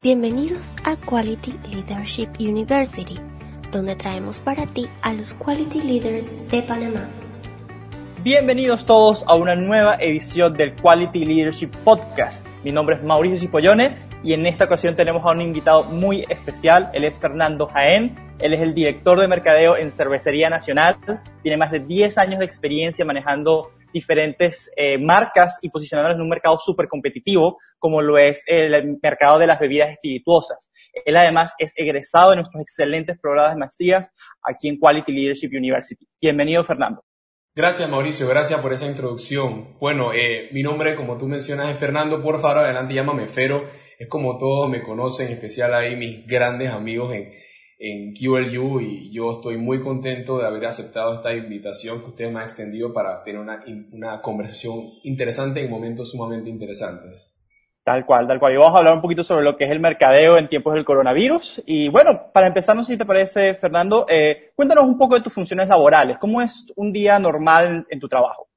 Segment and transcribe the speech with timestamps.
[0.00, 3.18] Bienvenidos a Quality Leadership University,
[3.72, 7.08] donde traemos para ti a los Quality Leaders de Panamá.
[8.22, 12.46] Bienvenidos todos a una nueva edición del Quality Leadership Podcast.
[12.62, 16.90] Mi nombre es Mauricio Cipollone y en esta ocasión tenemos a un invitado muy especial.
[16.94, 18.14] Él es Fernando Jaén.
[18.38, 20.96] Él es el director de mercadeo en Cervecería Nacional.
[21.42, 26.28] Tiene más de 10 años de experiencia manejando diferentes eh, marcas y posicionándolas en un
[26.28, 30.70] mercado súper competitivo, como lo es el mercado de las bebidas espirituosas.
[31.04, 34.10] Él además es egresado de nuestros excelentes programas de maestrías
[34.42, 36.06] aquí en Quality Leadership University.
[36.20, 37.02] Bienvenido, Fernando.
[37.54, 38.28] Gracias, Mauricio.
[38.28, 39.76] Gracias por esa introducción.
[39.80, 42.22] Bueno, eh, mi nombre, como tú mencionas, es Fernando.
[42.22, 43.66] Por favor, adelante, llámame Fero.
[43.98, 47.32] Es como todos me conocen, en especial ahí mis grandes amigos en,
[47.78, 52.40] en QLU y yo estoy muy contento de haber aceptado esta invitación que ustedes me
[52.40, 57.36] han extendido para tener una, una conversación interesante en momentos sumamente interesantes.
[57.84, 58.52] Tal cual, tal cual.
[58.52, 60.84] Y vamos a hablar un poquito sobre lo que es el mercadeo en tiempos del
[60.84, 61.62] coronavirus.
[61.64, 65.22] Y bueno, para empezar, no sé si te parece, Fernando, eh, cuéntanos un poco de
[65.22, 66.18] tus funciones laborales.
[66.20, 68.48] ¿Cómo es un día normal en tu trabajo?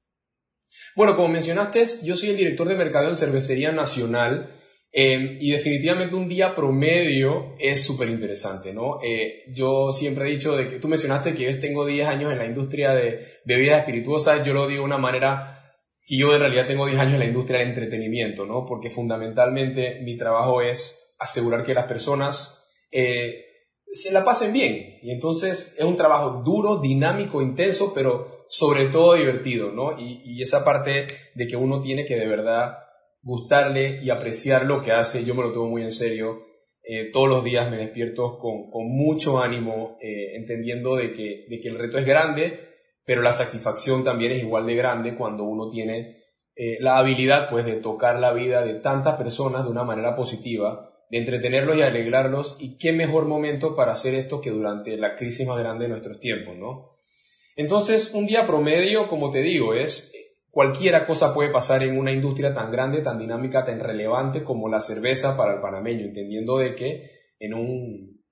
[0.94, 4.50] Bueno, como mencionaste, yo soy el director de mercadeo en Cervecería Nacional
[4.94, 8.98] Em, y definitivamente un día promedio es súper interesante, ¿no?
[9.02, 12.38] Eh, yo siempre he dicho, de que tú mencionaste que yo tengo 10 años en
[12.38, 16.66] la industria de bebidas espirituosas, yo lo digo de una manera que yo en realidad
[16.66, 18.66] tengo 10 años en la industria del entretenimiento, ¿no?
[18.66, 23.46] Porque fundamentalmente mi trabajo es asegurar que las personas eh,
[23.90, 24.98] se la pasen bien.
[25.00, 29.98] Y entonces es un trabajo duro, dinámico, intenso, pero sobre todo divertido, ¿no?
[29.98, 32.76] Y, y esa parte de que uno tiene que de verdad
[33.22, 36.44] gustarle y apreciar lo que hace, yo me lo tomo muy en serio.
[36.84, 41.60] Eh, todos los días me despierto con, con mucho ánimo, eh, entendiendo de que, de
[41.60, 42.58] que el reto es grande,
[43.04, 46.22] pero la satisfacción también es igual de grande cuando uno tiene
[46.54, 50.90] eh, la habilidad pues, de tocar la vida de tantas personas de una manera positiva,
[51.08, 55.46] de entretenerlos y alegrarlos, y qué mejor momento para hacer esto que durante la crisis
[55.46, 56.98] más grande de nuestros tiempos, ¿no?
[57.54, 60.12] Entonces, un día promedio, como te digo, es
[60.52, 64.80] Cualquiera cosa puede pasar en una industria tan grande, tan dinámica, tan relevante como la
[64.80, 68.22] cerveza para el panameño, entendiendo de que en un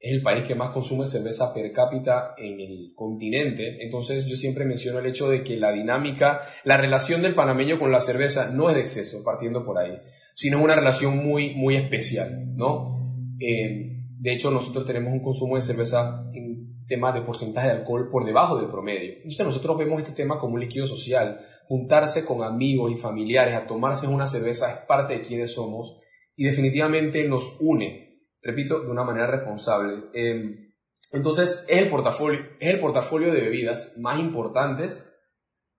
[0.00, 3.78] es el país que más consume cerveza per cápita en el continente.
[3.84, 7.92] Entonces yo siempre menciono el hecho de que la dinámica, la relación del panameño con
[7.92, 9.96] la cerveza no es de exceso, partiendo por ahí,
[10.34, 13.14] sino es una relación muy, muy especial, ¿no?
[13.38, 18.08] Eh, de hecho, nosotros tenemos un consumo de cerveza en temas de porcentaje de alcohol
[18.10, 19.12] por debajo del promedio.
[19.18, 21.38] Entonces nosotros vemos este tema como un líquido social,
[21.68, 26.00] juntarse con amigos y familiares a tomarse una cerveza es parte de quienes somos
[26.34, 30.04] y definitivamente nos une, repito, de una manera responsable.
[30.14, 30.72] Em,
[31.12, 35.04] entonces, es el, portafolio, es el portafolio de bebidas más importantes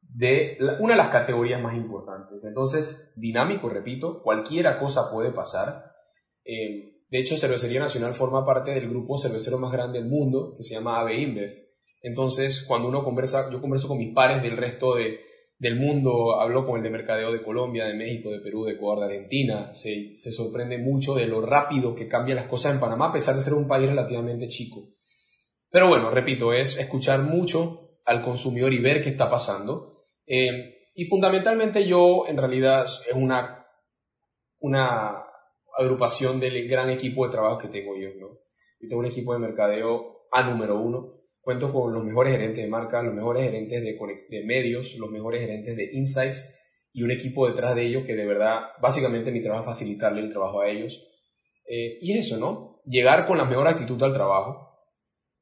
[0.01, 2.43] de una de las categorías más importantes.
[2.43, 5.91] Entonces, dinámico, repito, cualquiera cosa puede pasar.
[6.43, 10.63] Em, de hecho, Cervecería Nacional forma parte del grupo cervecero más grande del mundo, que
[10.63, 11.53] se llama AB InBev.
[12.03, 15.28] Entonces, cuando uno conversa, yo converso con mis pares del resto de,
[15.59, 18.99] del mundo, habló con el de mercadeo de Colombia, de México, de Perú, de Ecuador,
[18.99, 23.07] de Argentina, se, se sorprende mucho de lo rápido que cambian las cosas en Panamá,
[23.07, 24.87] a pesar de ser un país relativamente chico.
[25.69, 30.05] Pero bueno, repito, es escuchar mucho al consumidor y ver qué está pasando.
[30.25, 33.67] Eh, y fundamentalmente yo, en realidad, es una,
[34.59, 35.25] una
[35.77, 38.29] agrupación del gran equipo de trabajo que tengo yo, ¿no?
[38.79, 41.18] Yo tengo un equipo de mercadeo a número uno,
[41.49, 43.97] Cuento con los mejores gerentes de marca, los mejores gerentes de,
[44.29, 46.55] de medios, los mejores gerentes de insights
[46.93, 50.29] y un equipo detrás de ellos que de verdad, básicamente mi trabajo es facilitarle el
[50.29, 51.03] trabajo a ellos.
[51.67, 52.81] Eh, y es eso, ¿no?
[52.85, 54.77] Llegar con la mejor actitud al trabajo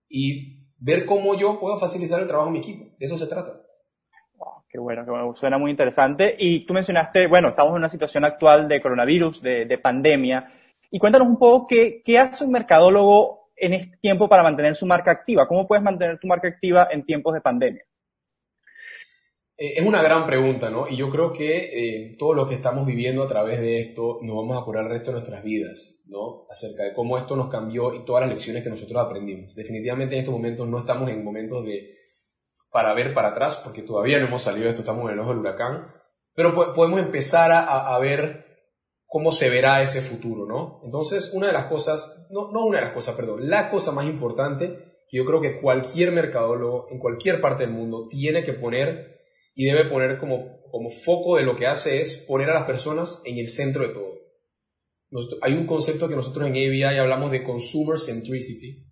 [0.07, 2.85] y ver cómo yo puedo facilitar el trabajo a mi equipo.
[2.97, 3.61] De eso se trata.
[4.69, 6.37] qué bueno, qué bueno, suena muy interesante.
[6.39, 10.53] Y tú mencionaste, bueno, estamos en una situación actual de coronavirus, de, de pandemia.
[10.89, 14.85] Y cuéntanos un poco qué, qué hace un mercadólogo en este tiempo para mantener su
[14.85, 15.47] marca activa?
[15.47, 17.83] ¿Cómo puedes mantener tu marca activa en tiempos de pandemia?
[19.57, 20.87] Eh, es una gran pregunta, ¿no?
[20.87, 24.35] Y yo creo que eh, todo lo que estamos viviendo a través de esto nos
[24.35, 26.45] vamos a curar el resto de nuestras vidas, ¿no?
[26.49, 29.55] Acerca de cómo esto nos cambió y todas las lecciones que nosotros aprendimos.
[29.55, 31.95] Definitivamente en estos momentos no estamos en momentos de
[32.69, 35.29] para ver para atrás, porque todavía no hemos salido de esto, estamos en el ojo
[35.29, 35.87] del huracán,
[36.35, 38.46] pero podemos empezar a, a ver
[39.07, 40.81] cómo se verá ese futuro, ¿no?
[40.83, 44.05] Entonces, una de las cosas, no, no una de las cosas, perdón, la cosa más
[44.05, 49.21] importante que yo creo que cualquier mercadólogo en cualquier parte del mundo tiene que poner
[49.55, 53.21] y debe poner como, como foco de lo que hace es poner a las personas
[53.23, 54.17] en el centro de todo.
[55.41, 58.85] hay un concepto que nosotros en ABI hablamos de consumer centricity,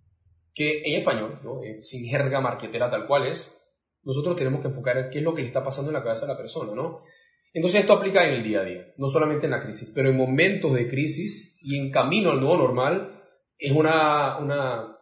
[0.54, 1.40] que en español.
[1.62, 3.54] Eh, sin jerga marquetera tal cual es,
[4.02, 6.24] nosotros tenemos que enfocar en qué es lo que le está pasando en la cabeza
[6.24, 7.02] a la persona, ¿no?
[7.52, 10.16] Entonces esto aplica en el día a día, no solamente en la crisis, pero en
[10.16, 13.22] momentos de crisis y en camino al nuevo normal,
[13.58, 14.98] es una, una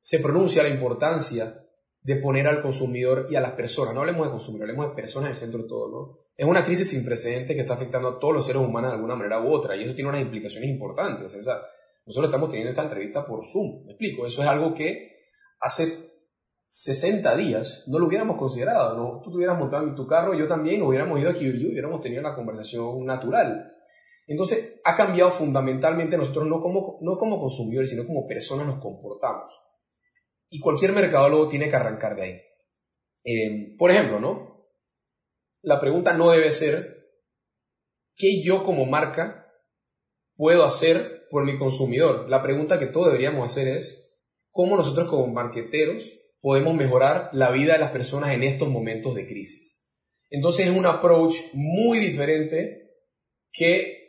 [0.00, 1.66] se pronuncia la importancia
[2.02, 5.26] de poner al consumidor y a las personas, no hablemos de consumidor, hablemos de personas
[5.26, 6.18] en el centro de todo, ¿no?
[6.36, 9.14] Es una crisis sin precedentes que está afectando a todos los seres humanos de alguna
[9.14, 11.34] manera u otra y eso tiene unas implicaciones importantes.
[11.34, 11.60] O sea,
[12.06, 15.28] nosotros estamos teniendo esta entrevista por Zoom, me explico, eso es algo que
[15.60, 16.09] hace
[16.72, 19.20] 60 días no lo hubiéramos considerado, ¿no?
[19.22, 22.20] Tú te hubieras montado en tu carro, yo también, hubiéramos ido aquí y hubiéramos tenido
[22.20, 23.76] una conversación natural.
[24.28, 29.50] Entonces, ha cambiado fundamentalmente nosotros no como, no como consumidores, sino como personas nos comportamos.
[30.48, 32.40] Y cualquier mercadólogo tiene que arrancar de ahí.
[33.24, 34.70] Eh, por ejemplo, ¿no?
[35.62, 37.10] La pregunta no debe ser,
[38.14, 39.52] ¿qué yo como marca
[40.36, 42.30] puedo hacer por mi consumidor?
[42.30, 44.16] La pregunta que todos deberíamos hacer es,
[44.52, 49.26] ¿cómo nosotros como marqueteros podemos mejorar la vida de las personas en estos momentos de
[49.26, 49.84] crisis?
[50.30, 52.90] Entonces es un approach muy diferente
[53.52, 54.00] que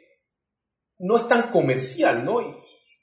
[0.99, 2.39] no es tan comercial, ¿no?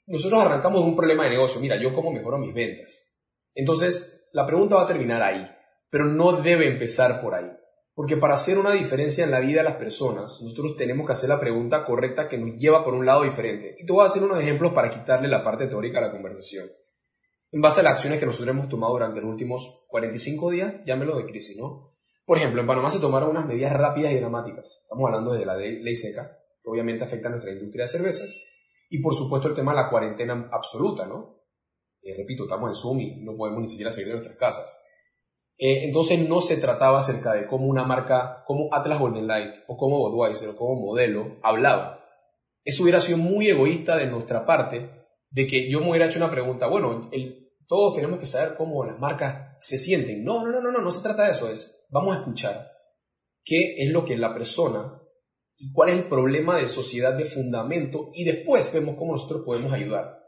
[0.07, 1.61] nosotros arrancamos de un problema de negocio.
[1.61, 3.07] Mira, yo cómo mejoro mis ventas.
[3.53, 5.47] Entonces, la pregunta va a terminar ahí,
[5.89, 7.51] pero no debe empezar por ahí.
[7.93, 11.29] Porque para hacer una diferencia en la vida de las personas, nosotros tenemos que hacer
[11.29, 13.75] la pregunta correcta que nos lleva por un lado diferente.
[13.77, 16.71] Y te voy a hacer unos ejemplos para quitarle la parte teórica a la conversación.
[17.51, 21.17] En base a las acciones que nosotros hemos tomado durante los últimos 45 días, llámelo
[21.17, 21.95] de crisis, ¿no?
[22.23, 24.81] Por ejemplo, en Panamá se tomaron unas medidas rápidas y dramáticas.
[24.83, 28.35] Estamos hablando de la ley, seca, que obviamente afecta a nuestra industria de cervezas.
[28.91, 31.41] Y por supuesto el tema de la cuarentena absoluta, ¿no?
[32.03, 34.79] Eh, repito, estamos en Zoom y no podemos ni siquiera salir de nuestras casas.
[35.57, 39.75] Eh, entonces no se trataba acerca de cómo una marca como Atlas Golden Light o
[39.75, 42.05] como Budweiser o como modelo hablaba.
[42.63, 44.98] Eso hubiera sido muy egoísta de nuestra parte
[45.31, 47.09] de que yo me hubiera hecho una pregunta, bueno,
[47.67, 50.23] todos tenemos que saber cómo las marcas se sienten.
[50.23, 52.71] No, no, no, no, no, no se trata de eso, es vamos a escuchar
[53.43, 55.01] qué es lo que la persona
[55.57, 59.73] y cuál es el problema de sociedad de fundamento y después vemos cómo nosotros podemos
[59.73, 60.19] ayudar.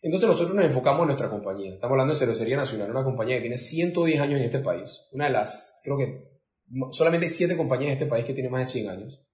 [0.00, 1.74] Entonces nosotros nos enfocamos en nuestra compañía.
[1.74, 5.08] Estamos hablando de Cervecería Nacional, una compañía que tiene 110 años en este país.
[5.12, 6.40] Una de las, creo que
[6.92, 9.27] solamente hay 7 compañías en este país que tienen más de 100 años.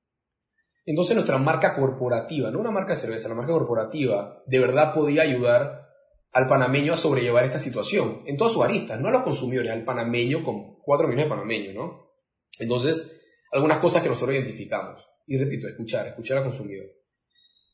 [0.86, 5.22] Entonces nuestra marca corporativa, no una marca de cerveza, la marca corporativa, de verdad podía
[5.22, 5.88] ayudar
[6.32, 9.84] al panameño a sobrellevar esta situación, en todas sus aristas, no a los consumidores, al
[9.84, 12.10] panameño con 4 millones de panameños, ¿no?
[12.58, 13.20] Entonces,
[13.52, 15.08] algunas cosas que nosotros identificamos.
[15.26, 16.86] Y repito, escuchar, escuchar al consumidor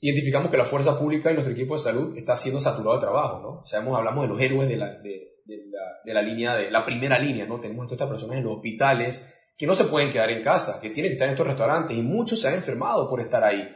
[0.01, 3.41] identificamos que la fuerza pública y nuestro equipo de salud está siendo saturado de trabajo,
[3.41, 3.67] ¿no?
[3.67, 7.19] Sabemos, hablamos de los héroes de la, de, la, de la línea, de la primera
[7.19, 7.61] línea, ¿no?
[7.61, 10.81] Tenemos a todas estas personas en los hospitales que no se pueden quedar en casa,
[10.81, 13.69] que tienen que estar en estos restaurantes y muchos se han enfermado por estar ahí.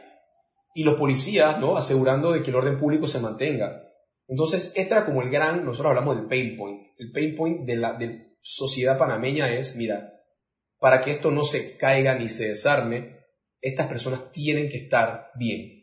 [0.73, 1.77] Y los policías, ¿no?
[1.77, 3.83] Asegurando de que el orden público se mantenga.
[4.27, 6.87] Entonces, este era como el gran, nosotros hablamos del pain point.
[6.97, 10.23] El pain point de la de sociedad panameña es, mira,
[10.79, 13.19] para que esto no se caiga ni se desarme,
[13.61, 15.75] estas personas tienen que estar bien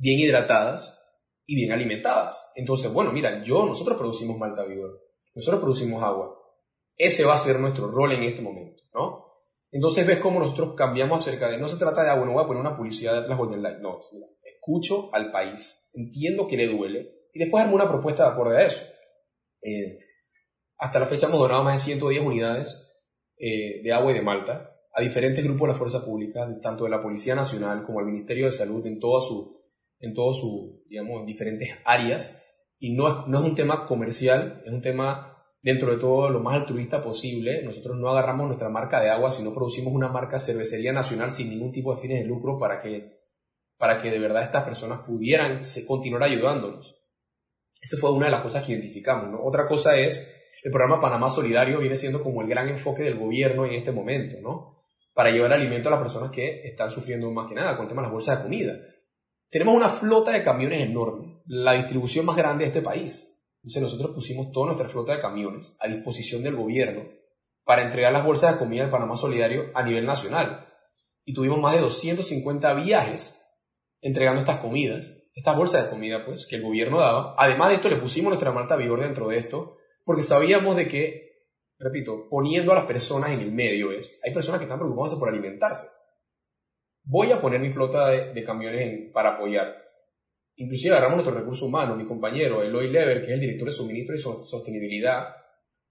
[0.00, 0.98] bien hidratadas
[1.46, 2.50] y bien alimentadas.
[2.56, 4.98] Entonces, bueno, mira, yo, nosotros producimos malta vigor,
[5.34, 6.39] nosotros producimos agua.
[7.00, 9.24] Ese va a ser nuestro rol en este momento, ¿no?
[9.72, 12.46] Entonces ves cómo nosotros cambiamos acerca de, no se trata de, agua, no voy a
[12.46, 14.00] poner una publicidad de Atlas Golden Light, no,
[14.42, 18.64] escucho al país, entiendo que le duele y después armo una propuesta de acuerdo a
[18.64, 18.82] eso.
[19.62, 19.98] Eh,
[20.76, 22.92] hasta la fecha hemos donado más de 110 unidades
[23.38, 26.90] eh, de agua y de malta a diferentes grupos de la fuerza pública, tanto de
[26.90, 29.58] la Policía Nacional como al Ministerio de Salud en toda su
[30.00, 32.36] en todas sus, digamos, diferentes áreas.
[32.78, 35.29] Y no es, no es un tema comercial, es un tema
[35.62, 37.62] dentro de todo lo más altruista posible.
[37.62, 41.72] Nosotros no agarramos nuestra marca de agua, sino producimos una marca cervecería nacional sin ningún
[41.72, 43.20] tipo de fines de lucro para que,
[43.76, 46.96] para que de verdad estas personas pudieran continuar ayudándonos.
[47.80, 49.40] Esa fue una de las cosas que identificamos.
[49.42, 53.64] Otra cosa es el programa Panamá Solidario viene siendo como el gran enfoque del gobierno
[53.64, 54.82] en este momento, ¿no?
[55.14, 58.02] Para llevar alimento a las personas que están sufriendo más que nada con el tema
[58.02, 58.78] de las bolsas de comida.
[59.48, 63.29] Tenemos una flota de camiones enorme, la distribución más grande de este país.
[63.62, 67.08] Entonces nosotros pusimos toda nuestra flota de camiones a disposición del gobierno
[67.64, 70.66] para entregar las bolsas de comida de Panamá Solidario a nivel nacional.
[71.24, 73.40] Y tuvimos más de 250 viajes
[74.00, 77.34] entregando estas comidas, estas bolsas de comida pues que el gobierno daba.
[77.38, 81.46] Además de esto le pusimos nuestra Malta Vigor dentro de esto porque sabíamos de que,
[81.78, 85.28] repito, poniendo a las personas en el medio es, hay personas que están preocupadas por
[85.28, 85.86] alimentarse
[87.04, 89.89] voy a poner mi flota de, camiones para apoyar.
[90.56, 94.14] Inclusive agarramos nuestro recurso humano, mi compañero Eloy Lever, que es el director de suministro
[94.14, 95.28] y sostenibilidad,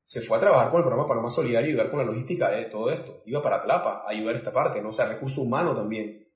[0.04, 2.66] se fue a trabajar con el programa Panamá Solidario y ayudar con la logística de
[2.66, 3.22] todo esto.
[3.26, 4.90] Iba para Tlapa a ayudar esta parte, ¿no?
[4.90, 6.28] O sea, recurso humano también.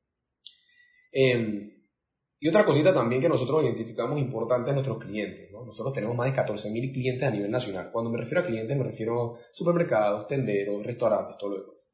[1.12, 1.74] Em,
[2.44, 5.50] y otra cosita también que nosotros identificamos importante es nuestros clientes.
[5.52, 5.64] ¿no?
[5.64, 7.90] Nosotros tenemos más de 14.000 clientes a nivel nacional.
[7.90, 11.90] Cuando me refiero a clientes me refiero a supermercados, tenderos, restaurantes, todo lo demás.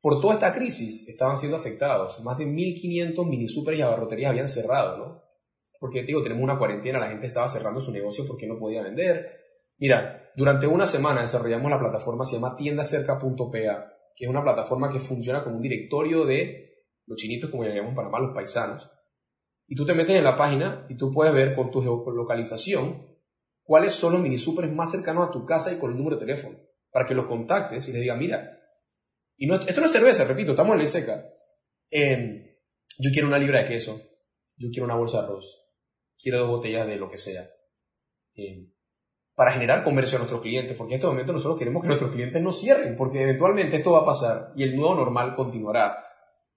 [0.00, 2.20] por toda esta crisis estaban siendo afectados.
[2.24, 5.25] Más de 1.500 mini super y abarroterías habían cerrado, ¿no?
[5.78, 9.44] Porque, digo, tenemos una cuarentena, la gente estaba cerrando su negocio porque no podía vender.
[9.78, 15.00] Mira, durante una semana desarrollamos la plataforma, se llama tiendacerca.pa, que es una plataforma que
[15.00, 18.90] funciona como un directorio de los chinitos, como llamamos en Panamá, los paisanos.
[19.66, 23.16] Y tú te metes en la página y tú puedes ver con tu geolocalización
[23.62, 26.26] cuáles son los mini supers más cercanos a tu casa y con el número de
[26.26, 26.58] teléfono,
[26.90, 28.60] para que los contactes y les digas, mira,
[29.36, 31.26] y no, esto no es cerveza, repito, estamos en la seca.
[31.90, 34.00] yo quiero una libra de queso,
[34.56, 35.65] yo quiero una bolsa de arroz,
[36.18, 37.48] quiero dos botellas de lo que sea.
[39.36, 42.40] para generar comercio a nuestros clientes, porque en este momento nosotros queremos que nuestros clientes
[42.40, 46.04] no cierren, porque eventualmente esto va a pasar y el nuevo normal continuará.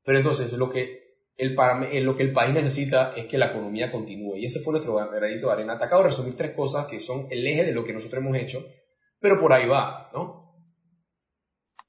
[0.01, 1.57] Pero entonces lo que el,
[1.91, 4.37] el país necesita es que la economía continúe.
[4.37, 5.77] Y ese fue nuestro granito de arena.
[5.77, 8.37] Te acabo de resumir tres cosas que son el eje de lo que nosotros hemos
[8.37, 8.65] hecho,
[9.19, 10.38] pero por ahí va, ¿no?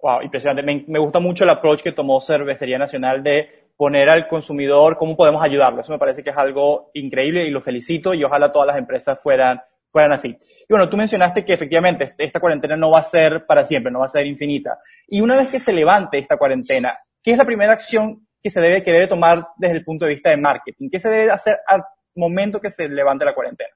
[0.02, 0.62] Wow, impresionante.
[0.62, 5.42] Me, gusta mucho el approach que tomó Cervecería Nacional de poner al consumidor cómo podemos
[5.42, 5.80] ayudarlo.
[5.80, 9.23] Eso me parece que es algo increíble y lo felicito y ojalá todas las empresas
[9.23, 10.28] fueran, fueran así.
[10.28, 14.00] Y bueno, tú mencionaste que efectivamente esta cuarentena no va a ser para siempre, no
[14.00, 14.78] va a ser infinita.
[15.07, 18.61] Y una vez que se levante esta cuarentena, ¿qué es la primera acción que se
[18.61, 20.88] debe, que debe tomar desde el punto de vista de marketing?
[20.90, 21.83] ¿Qué se debe hacer al
[22.14, 23.71] momento que se levante la cuarentena?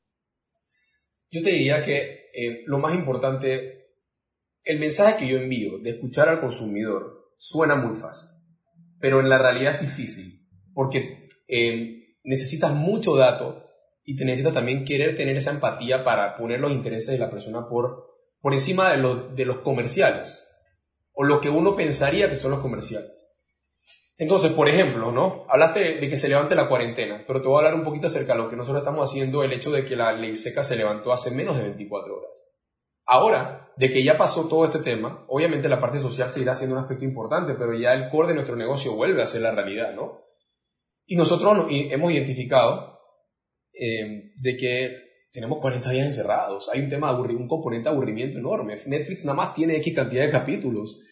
[1.30, 3.83] Yo te diría que eh, lo más importante
[4.64, 8.28] el mensaje que yo envío de escuchar al consumidor suena muy fácil,
[8.98, 13.62] pero en la realidad es difícil, porque eh, necesitas mucho dato
[14.04, 17.68] y te necesitas también querer tener esa empatía para poner los intereses de la persona
[17.68, 18.06] por,
[18.40, 20.42] por encima de, de los comerciales,
[21.12, 23.24] o lo que uno pensaría que son los comerciales.
[24.16, 25.44] Entonces, por ejemplo, ¿no?
[25.48, 28.32] Hablaste de que se levante la cuarentena, pero te voy a hablar un poquito acerca
[28.32, 31.12] de lo que nosotros estamos haciendo, el hecho de que la ley seca se levantó
[31.12, 32.53] hace menos de 24 horas.
[33.06, 36.82] Ahora, de que ya pasó todo este tema, obviamente la parte social seguirá siendo un
[36.82, 40.22] aspecto importante, pero ya el core de nuestro negocio vuelve a ser la realidad, ¿no?
[41.06, 42.98] Y nosotros hemos identificado
[43.72, 48.38] eh, de que tenemos 40 días encerrados, hay un tema de un componente de aburrimiento
[48.38, 48.78] enorme.
[48.86, 51.02] Netflix nada más tiene X cantidad de capítulos.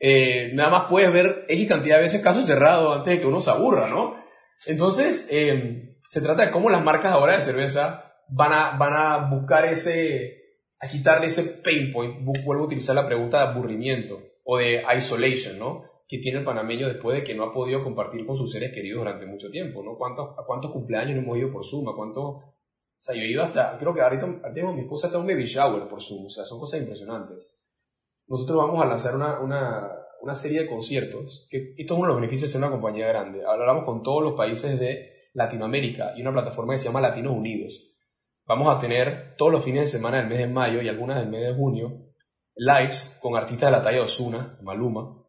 [0.00, 3.40] Eh, nada más puedes ver X cantidad de veces casos cerrados antes de que uno
[3.40, 4.16] se aburra, ¿no?
[4.66, 9.30] Entonces, eh, se trata de cómo las marcas ahora de cerveza van a, van a
[9.30, 10.47] buscar ese,
[10.80, 15.58] a quitarle ese pain point, vuelvo a utilizar la pregunta de aburrimiento o de isolation,
[15.58, 15.84] ¿no?
[16.06, 19.00] Que tiene el panameño después de que no ha podido compartir con sus seres queridos
[19.00, 19.96] durante mucho tiempo, ¿no?
[19.96, 21.88] ¿Cuántos, ¿A cuántos cumpleaños no hemos ido por Zoom?
[21.88, 22.24] ¿A cuántos?
[22.24, 22.54] O
[23.00, 26.02] sea, yo he ido hasta, creo que ahorita, mi esposa está un baby shower por
[26.02, 27.52] Zoom, o sea, son cosas impresionantes.
[28.26, 32.12] Nosotros vamos a lanzar una, una, una serie de conciertos, que esto es uno de
[32.12, 33.42] los beneficios de ser una compañía grande.
[33.44, 37.97] Hablamos con todos los países de Latinoamérica y una plataforma que se llama Latinos Unidos
[38.48, 41.28] vamos a tener todos los fines de semana del mes de mayo y algunas del
[41.28, 42.08] mes de junio
[42.56, 45.24] lives con artistas de la talla de Osuna, Maluma,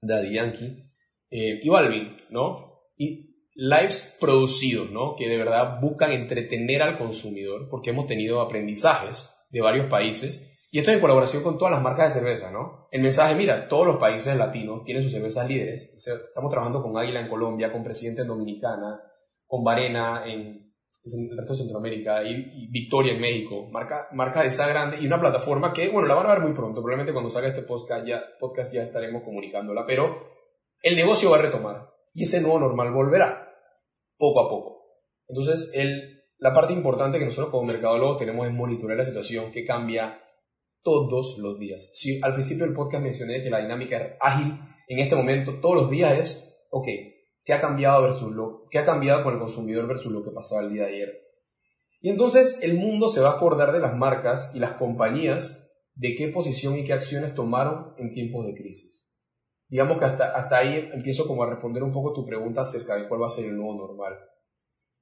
[0.00, 0.90] Daddy Yankee
[1.30, 2.84] eh, y Balvin, ¿no?
[2.96, 5.14] Y lives producidos, ¿no?
[5.14, 10.78] Que de verdad buscan entretener al consumidor porque hemos tenido aprendizajes de varios países y
[10.78, 12.86] esto en colaboración con todas las marcas de cerveza, ¿no?
[12.92, 15.92] El mensaje, mira, todos los países latinos tienen sus cervezas líderes.
[15.96, 19.02] Estamos trabajando con Águila en Colombia, con Presidente en Dominicana,
[19.46, 20.69] con Varena en
[21.04, 25.72] el resto de Centroamérica y, Victoria en México, marca, marca esa grande y una plataforma
[25.72, 28.74] que, bueno, la van a ver muy pronto, probablemente cuando salga este podcast ya, podcast
[28.74, 30.28] ya estaremos comunicándola, pero
[30.82, 33.48] el negocio va a retomar y ese nuevo normal volverá
[34.18, 34.80] poco a poco.
[35.26, 39.64] Entonces, el, la parte importante que nosotros como mercadólogos tenemos es monitorear la situación que
[39.64, 40.22] cambia
[40.82, 41.92] todos los días.
[41.94, 45.76] Si al principio del podcast mencioné que la dinámica es ágil, en este momento todos
[45.76, 46.88] los días es, ok,
[47.44, 50.72] ¿Qué ha cambiado versus lo ha cambiado con el consumidor versus lo que pasaba el
[50.72, 51.30] día de ayer?
[52.00, 56.14] Y entonces el mundo se va a acordar de las marcas y las compañías de
[56.14, 59.14] qué posición y qué acciones tomaron en tiempos de crisis.
[59.68, 63.06] Digamos que hasta, hasta ahí empiezo como a responder un poco tu pregunta acerca de
[63.06, 64.18] cuál va a ser el nuevo normal.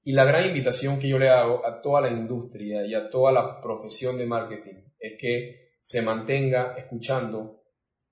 [0.02, 3.32] Y la gran invitación que yo le hago a toda la industria y a toda
[3.32, 7.57] la profesión de marketing es que se mantenga escuchando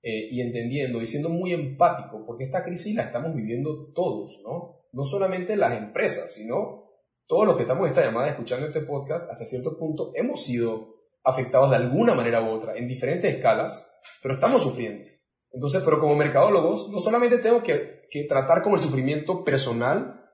[0.08, 4.86] eh, y entendiendo y siendo muy empático, porque esta crisis la estamos viviendo todos, ¿no?
[4.92, 6.92] No solamente las empresas, sino
[7.26, 10.94] todos los que estamos en esta llamada escuchando este podcast, hasta cierto punto hemos sido
[11.25, 13.84] afectados de alguna manera u otra, en diferentes escalas,
[14.22, 15.04] pero estamos sufriendo.
[15.50, 20.25] Entonces, pero como mercadólogos, no solamente tenemos que, que tratar como el sufrimiento personal,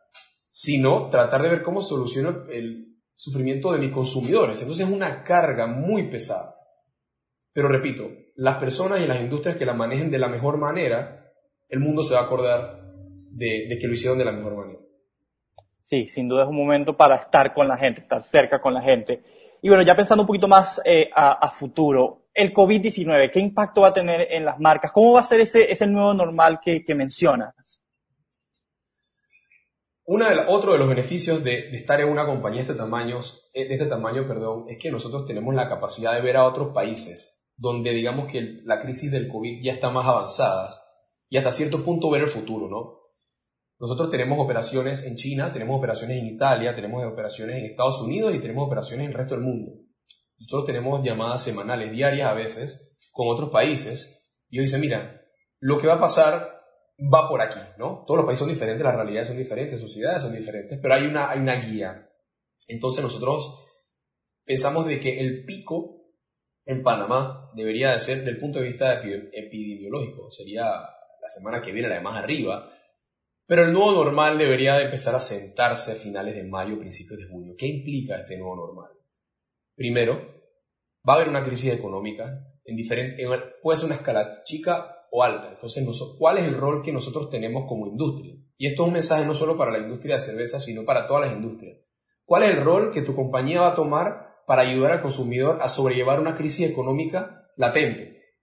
[0.50, 4.60] sino tratar de ver cómo soluciono el sufrimiento de mis consumidores.
[4.60, 6.56] Entonces es una carga muy pesada.
[7.54, 11.32] Pero repito, las personas y las industrias que la manejen de la mejor manera,
[11.68, 12.82] el mundo se va a acordar
[13.30, 14.78] de, que lo hicieron de la mejor manera.
[15.82, 18.82] Sí, sin duda es un momento para estar con la gente, estar cerca con la
[18.82, 19.22] gente.
[19.60, 23.88] Y bueno, ya pensando un poquito más eh, a, futuro, el COVID-19, ¿qué impacto va
[23.88, 24.90] a tener en las marcas?
[24.90, 27.82] ¿Cómo va a ser ese, ese nuevo normal que, que mencionas?
[30.04, 33.20] Una de otro de los beneficios de, de, estar en una compañía de este, tamaño,
[33.52, 36.74] eh, de este tamaño perdón, es que nosotros tenemos la capacidad de ver a otros
[36.74, 40.70] países donde digamos que la crisis del COVID ya está más avanzada
[41.28, 42.98] y hasta cierto punto ver el futuro, ¿no?
[43.78, 48.40] Nosotros tenemos operaciones en China, tenemos operaciones en Italia, tenemos operaciones en Estados Unidos y
[48.40, 49.74] tenemos operaciones en el resto del mundo.
[50.40, 54.24] Nosotros tenemos llamadas semanales, diarias a veces, con otros países.
[54.48, 55.22] Y yo dice, mira,
[55.60, 56.64] lo que va a pasar
[56.98, 58.02] va por aquí, ¿no?
[58.08, 61.06] Todos los países son diferentes, las realidades son diferentes, sus ciudades son diferentes, pero hay
[61.06, 62.10] una, hay una guía.
[62.66, 63.68] Entonces nosotros
[64.44, 66.01] pensamos de que el pico
[66.64, 71.88] en Panamá debería de ser, del punto de vista epidemiológico, sería la semana que viene,
[71.88, 72.72] la de más arriba,
[73.46, 77.28] pero el nuevo normal debería de empezar a sentarse a finales de mayo, principios de
[77.28, 77.54] junio.
[77.58, 78.90] ¿Qué implica este nuevo normal?
[79.74, 80.14] Primero,
[81.08, 83.26] va a haber una crisis económica, en diferente,
[83.60, 85.50] puede ser una escala chica o alta.
[85.50, 85.84] Entonces,
[86.18, 88.34] ¿cuál es el rol que nosotros tenemos como industria?
[88.56, 91.26] Y esto es un mensaje no solo para la industria de cerveza, sino para todas
[91.26, 91.78] las industrias.
[92.24, 95.68] ¿Cuál es el rol que tu compañía va a tomar para ayudar al consumidor a
[95.70, 98.36] sobrellevar una crisis económica latente?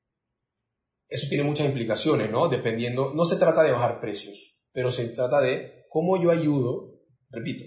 [1.07, 2.47] Eso tiene muchas implicaciones, ¿no?
[2.47, 6.95] Dependiendo, no se trata de bajar precios, pero se trata de cómo yo ayudo,
[7.29, 7.63] repito,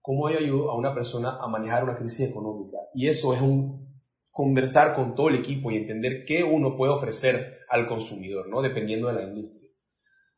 [0.00, 2.78] cómo yo ayudo a una persona a manejar una crisis económica.
[2.94, 7.58] Y eso es un conversar con todo el equipo y entender qué uno puede ofrecer
[7.68, 8.62] al consumidor, ¿no?
[8.62, 9.68] Dependiendo de la industria.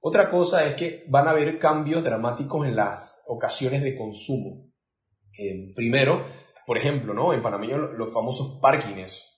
[0.00, 4.72] Otra cosa es que van a haber cambios dramáticos en las ocasiones de consumo.
[5.38, 6.24] Eh, primero,
[6.66, 7.32] por ejemplo, ¿no?
[7.32, 9.28] En panameño los famosos parkings.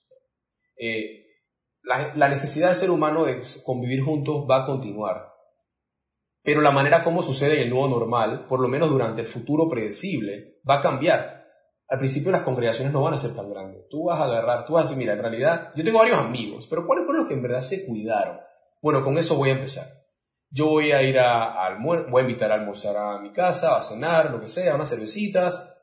[0.77, 1.25] Eh,
[1.83, 5.33] la, la necesidad del ser humano de convivir juntos va a continuar.
[6.43, 9.67] Pero la manera como sucede en el nuevo normal, por lo menos durante el futuro
[9.69, 11.35] predecible, va a cambiar
[11.87, 13.87] al principio las congregaciones no van a ser tan grandes.
[13.89, 16.67] Tú vas a agarrar, tú vas a decir, mira, en realidad yo tengo varios amigos,
[16.67, 18.39] pero ¿cuáles fueron los que en verdad se cuidaron?
[18.81, 19.85] Bueno, con eso voy a empezar.
[20.49, 23.81] Yo voy a ir a, a voy a invitar a almorzar a mi casa, a
[23.81, 25.74] cenar, lo que sea, unas cervecitas,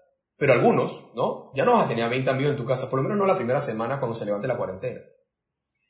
[0.42, 1.52] pero algunos, ¿no?
[1.54, 3.36] Ya no vas a tener 20 amigos en tu casa, por lo menos no la
[3.36, 5.00] primera semana cuando se levante la cuarentena.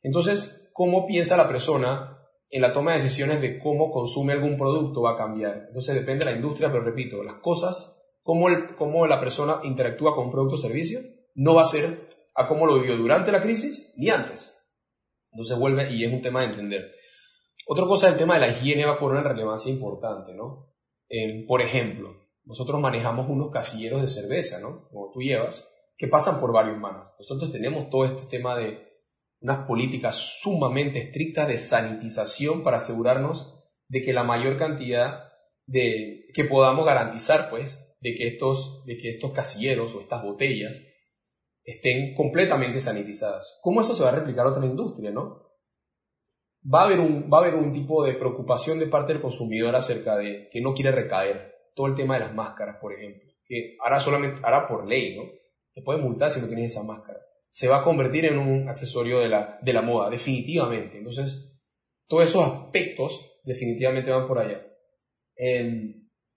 [0.03, 2.19] Entonces, ¿cómo piensa la persona
[2.51, 5.69] en la toma de decisiones de cómo consume algún producto va a cambiar?
[5.69, 10.15] Entonces depende de la industria, pero repito, las cosas cómo, el, cómo la persona interactúa
[10.15, 11.01] con producto o servicio,
[11.35, 14.55] no va a ser a cómo lo vivió durante la crisis ni antes.
[15.31, 16.93] Entonces vuelve y es un tema de entender.
[17.67, 20.69] Otra cosa, el tema de la higiene va a cobrar una relevancia importante, ¿no?
[21.49, 24.83] por ejemplo, nosotros manejamos unos casilleros de cerveza, ¿no?
[24.89, 27.15] Como tú llevas, que pasan por varias manos.
[27.19, 28.93] Nosotros tenemos todo este tema de
[29.41, 33.55] unas políticas sumamente estrictas de sanitización para asegurarnos
[33.89, 35.33] de que la mayor cantidad
[35.67, 40.83] de que podamos garantizar, pues, de que estos, de que estos casilleros o estas botellas
[41.65, 43.59] estén completamente sanitizadas.
[43.63, 45.41] ¿Cómo eso se va a replicar a otra industria, no?
[46.63, 49.75] Va a, haber un, va a haber un tipo de preocupación de parte del consumidor
[49.75, 51.52] acerca de que no quiere recaer.
[51.75, 55.25] Todo el tema de las máscaras, por ejemplo, que ahora solamente, ahora por ley, ¿no?
[55.73, 57.19] Te puede multar si no tienes esa máscara.
[57.51, 60.99] Se va a convertir en un accesorio de la, de la moda, definitivamente.
[60.99, 61.53] Entonces,
[62.07, 64.67] todos esos aspectos definitivamente van por allá.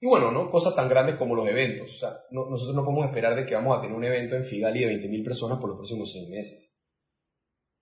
[0.06, 0.50] Y bueno, ¿no?
[0.50, 1.96] Cosas tan grandes como los eventos.
[1.96, 4.86] O sea, nosotros no podemos esperar de que vamos a tener un evento en Figali
[4.86, 6.76] de 20.000 personas por los próximos seis meses.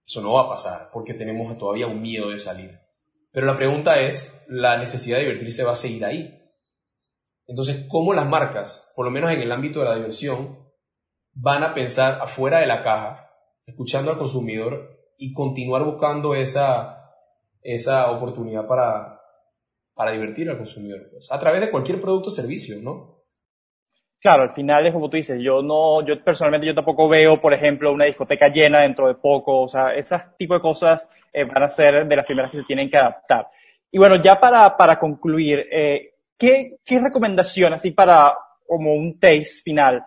[0.06, 2.80] Eso no va a pasar porque tenemos todavía un miedo de salir.
[3.32, 6.43] Pero la pregunta es, ¿la necesidad de divertirse va a seguir ahí?
[7.48, 10.60] Entonces, ¿cómo las marcas, por lo menos en el ámbito de la diversión,
[11.34, 13.32] van a pensar afuera de la caja,
[13.66, 17.12] escuchando al consumidor y continuar buscando esa,
[17.62, 19.22] esa oportunidad para,
[19.94, 23.24] para divertir al consumidor, pues, a través de cualquier producto o servicio, ¿no?
[24.20, 27.54] Claro, al final es como tú dices, yo no, yo personalmente yo tampoco veo, por
[27.54, 31.62] ejemplo, una discoteca llena dentro de poco, o sea, ese tipo de cosas eh, van
[31.62, 33.50] a ser de las primeras que se tienen que adaptar.
[33.92, 38.34] Y bueno, ya para, para concluir, eh, ¿qué, ¿qué recomendación, así para
[38.66, 40.04] como un taste final,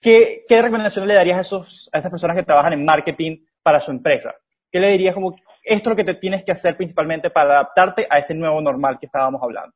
[0.00, 3.80] qué, qué recomendación le darías a, esos, a esas personas que trabajan en marketing para
[3.80, 4.34] su empresa?
[4.70, 5.34] ¿Qué le dirías como,
[5.68, 8.98] esto es lo que te tienes que hacer principalmente para adaptarte a ese nuevo normal
[8.98, 9.74] que estábamos hablando.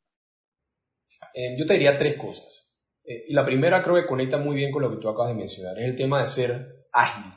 [1.34, 2.70] Eh, yo te diría tres cosas.
[3.04, 5.38] Eh, y la primera creo que conecta muy bien con lo que tú acabas de
[5.38, 7.32] mencionar, es el tema de ser ágil.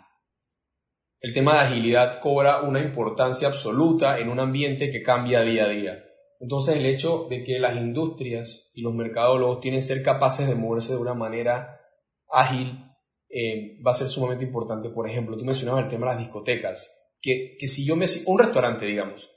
[1.20, 5.70] El tema de agilidad cobra una importancia absoluta en un ambiente que cambia día a
[5.70, 6.06] día.
[6.40, 10.56] Entonces el hecho de que las industrias y los mercadólogos tienen que ser capaces de
[10.56, 11.82] moverse de una manera
[12.30, 12.86] ágil
[13.30, 14.90] eh, va a ser sumamente importante.
[14.90, 18.06] Por ejemplo, tú mencionabas el tema de las discotecas que, si yo me...
[18.28, 19.32] Un restaurante, digamos.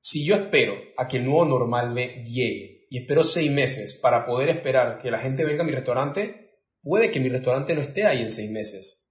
[0.00, 4.24] Si yo espero a que el nuevo normal me llegue y espero seis meses para
[4.24, 8.06] poder esperar que la gente venga a mi restaurante, puede que mi restaurante no esté
[8.06, 9.10] ahí en seis meses.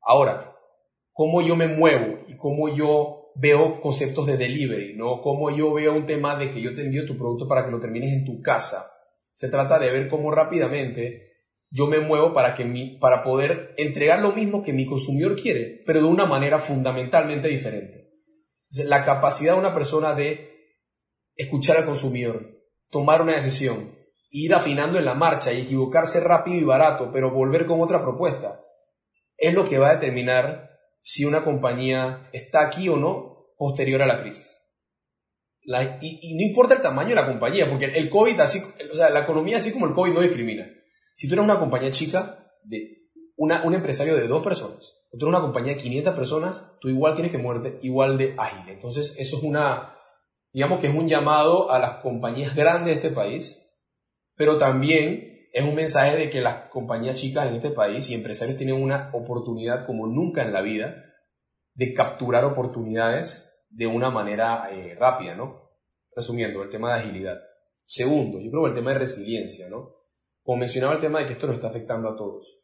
[0.00, 0.56] Ahora,
[1.12, 5.20] cómo yo me muevo y cómo yo veo conceptos de delivery, ¿no?
[5.20, 7.80] Cómo yo veo un tema de que yo te envío tu producto para que lo
[7.80, 8.90] termines en tu casa.
[9.34, 11.32] Se trata de ver cómo rápidamente
[11.70, 15.82] yo me muevo para, que mi, para poder entregar lo mismo que mi consumidor quiere,
[15.84, 18.10] pero de una manera fundamentalmente diferente.
[18.84, 20.50] La capacidad de una persona de
[21.34, 23.94] escuchar al consumidor, tomar una decisión,
[24.30, 28.62] ir afinando en la marcha y equivocarse rápido y barato, pero volver con otra propuesta,
[29.36, 30.75] es lo que va a determinar
[31.06, 34.60] si una compañía está aquí o no posterior a la crisis.
[36.00, 39.20] y, no importa el tamaño de la compañía, porque el COVID, así, o sea, la
[39.20, 40.68] economía así como el COVID no discrimina.
[41.14, 45.26] Si tú eres una compañía chica, de una, un empresario de dos personas, o tú
[45.26, 48.68] eres una compañía de 500 personas, tú igual tienes que moverte igual de ágil.
[48.68, 49.94] Entonces, eso es una,
[50.52, 53.72] digamos que es un llamado a las compañías grandes de este país,
[54.34, 58.58] pero también es un mensaje de que las compañías chicas en este país y empresarios
[58.58, 61.02] tienen una oportunidad como nunca en la vida
[61.72, 65.70] de capturar oportunidades de una manera eh, rápida, ¿no?
[66.14, 67.38] Resumiendo, el tema de agilidad.
[67.86, 69.94] Segundo, yo creo que el tema de resiliencia, ¿no?
[70.42, 72.60] Como mencionaba el tema de que esto nos está afectando a todos.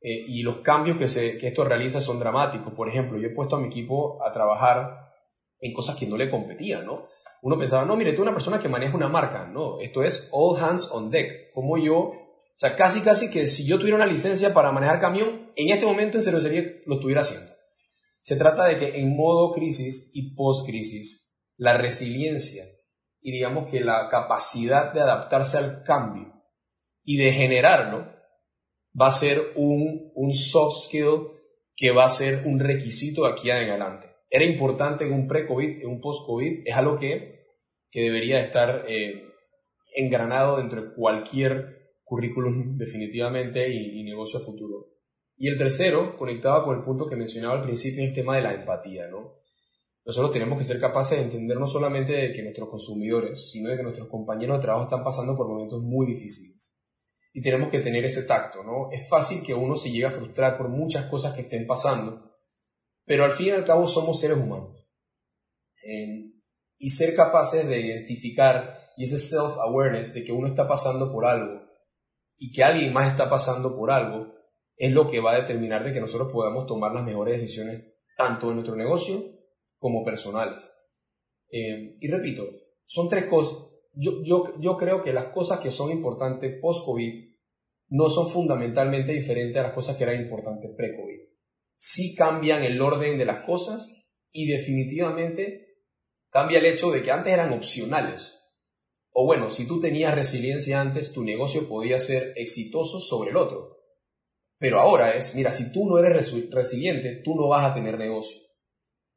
[0.00, 2.72] Eh, y los cambios que, se, que esto realiza son dramáticos.
[2.72, 5.12] Por ejemplo, yo he puesto a mi equipo a trabajar
[5.60, 7.06] en cosas que no le competían, ¿no?
[7.44, 9.46] uno pensaba, no, mire, tú una persona que maneja una marca.
[9.46, 11.52] No, esto es all hands on deck.
[11.52, 12.23] Como yo,
[12.56, 15.86] o sea, casi, casi que si yo tuviera una licencia para manejar camión, en este
[15.86, 17.52] momento en cervecería lo estuviera haciendo.
[18.22, 22.64] Se trata de que en modo crisis y post-crisis, la resiliencia
[23.20, 26.32] y digamos que la capacidad de adaptarse al cambio
[27.02, 28.10] y de generarlo
[28.98, 31.28] va a ser un, un soft skill
[31.76, 34.08] que va a ser un requisito aquí en adelante.
[34.30, 37.34] Era importante en un pre-COVID, en un post-COVID, es algo que
[37.94, 39.22] que debería estar eh,
[39.94, 41.73] engranado dentro de cualquier
[42.04, 44.90] currículum definitivamente y, negocio futuro.
[45.36, 48.54] Y el tercero, conectado con el punto que mencionaba al principio, el tema de la
[48.54, 49.40] empatía, ¿no?
[50.06, 53.76] Nosotros tenemos que ser capaces de entender no solamente de que nuestros consumidores, sino de
[53.78, 56.78] que nuestros compañeros de trabajo están pasando por momentos muy difíciles.
[57.32, 58.90] Y tenemos que tener ese tacto, ¿no?
[58.92, 62.30] Es fácil que uno se llegue a frustrar por muchas cosas que estén pasando,
[63.06, 64.84] pero al fin y al cabo somos seres humanos
[66.78, 71.63] y ser capaces de identificar y ese self-awareness de que uno está pasando por algo
[72.38, 74.34] y que alguien más está pasando por algo
[74.76, 77.82] es lo que va a determinar de que nosotros podamos tomar las mejores decisiones
[78.16, 79.22] tanto en nuestro negocio
[79.78, 80.70] como personales.
[81.50, 82.48] Eh, y repito,
[82.86, 83.58] son tres cosas.
[83.92, 87.34] Yo, yo, yo creo que las cosas que son importantes post-COVID
[87.90, 91.20] no son fundamentalmente diferentes a las cosas que eran importantes pre-COVID.
[91.76, 93.92] Sí cambian el orden de las cosas
[94.32, 95.64] y definitivamente
[96.34, 98.43] Cambia el hecho de que antes eran opcionales.
[99.16, 103.78] O bueno, si tú tenías resiliencia antes, tu negocio podía ser exitoso sobre el otro.
[104.58, 108.40] Pero ahora es, mira, si tú no eres resiliente, tú no vas a tener negocio.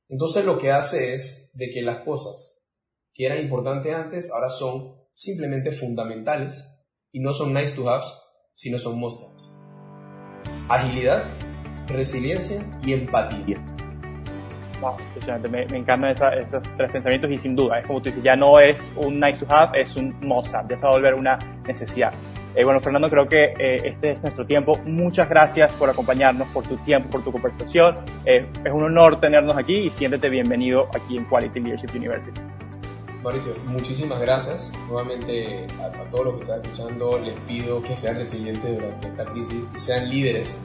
[0.08, 2.64] Entonces lo que hace es de que las cosas
[3.12, 6.68] que eran importantes antes ahora son simplemente fundamentales
[7.12, 8.06] y no son nice to have,
[8.54, 9.20] sino son must
[10.70, 11.24] Agilidad,
[11.88, 13.77] resiliencia y empatía.
[14.82, 14.96] Wow,
[15.50, 18.60] Me, me encantan esos tres pensamientos y sin duda, es como tú dices, ya no
[18.60, 21.40] es un nice to have, es un must have, ya se va a volver una
[21.66, 22.13] necesidad.
[22.56, 24.80] Eh, bueno, Fernando, creo que eh, este es nuestro tiempo.
[24.84, 27.98] Muchas gracias por acompañarnos, por tu tiempo, por tu conversación.
[28.26, 32.40] Eh, es un honor tenernos aquí y siéntete bienvenido aquí en Quality Leadership University.
[33.24, 34.72] Mauricio, muchísimas gracias.
[34.90, 39.26] Nuevamente a, a todos los que están escuchando les pido que sean resilientes durante esta
[39.26, 40.58] crisis y sean líderes,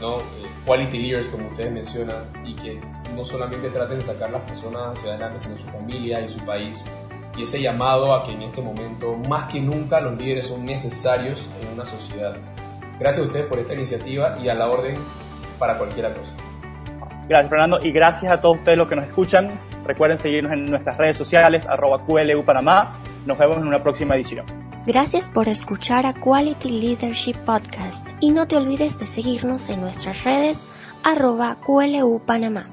[0.00, 0.18] ¿no?
[0.66, 2.80] quality leaders como ustedes mencionan y que
[3.14, 6.86] no solamente traten de sacar las personas hacia adelante, sino su familia y su país.
[7.36, 11.48] Y ese llamado a que en este momento, más que nunca, los líderes son necesarios
[11.60, 12.36] en una sociedad.
[12.98, 14.96] Gracias a ustedes por esta iniciativa y a la orden
[15.58, 16.34] para cualquier cosa.
[17.28, 19.50] Gracias, Fernando, y gracias a todos ustedes los que nos escuchan.
[19.84, 22.96] Recuerden seguirnos en nuestras redes sociales, arroba QLU Panamá.
[23.26, 24.65] Nos vemos en una próxima edición.
[24.86, 30.22] Gracias por escuchar a Quality Leadership Podcast y no te olvides de seguirnos en nuestras
[30.22, 30.64] redes
[31.02, 32.68] arroba QLU Panamá.